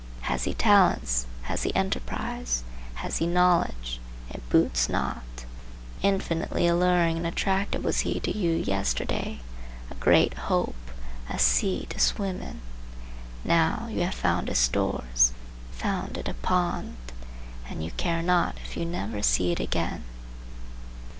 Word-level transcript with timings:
Has 0.21 0.45
he 0.45 0.55
talents? 0.55 1.27
has 1.43 1.61
he 1.61 1.75
enterprise? 1.75 2.63
has 2.95 3.17
he 3.17 3.27
knowledge? 3.27 3.99
It 4.31 4.41
boots 4.49 4.89
not. 4.89 5.45
Infinitely 6.01 6.65
alluring 6.65 7.17
and 7.17 7.27
attractive 7.27 7.83
was 7.83 7.99
he 7.99 8.19
to 8.21 8.35
you 8.35 8.53
yesterday, 8.55 9.41
a 9.91 9.93
great 9.93 10.33
hope, 10.49 10.89
a 11.29 11.37
sea 11.37 11.85
to 11.91 11.99
swim 11.99 12.41
in; 12.41 12.61
now, 13.43 13.89
you 13.91 14.01
have 14.03 14.15
found 14.15 14.47
his 14.47 14.67
shores, 14.73 15.33
found 15.71 16.17
it 16.17 16.27
a 16.27 16.33
pond, 16.33 16.97
and 17.69 17.83
you 17.85 17.91
care 17.91 18.23
not 18.23 18.57
if 18.65 18.75
you 18.75 18.85
never 18.87 19.21
see 19.21 19.51
it 19.51 19.59
again. 19.59 20.03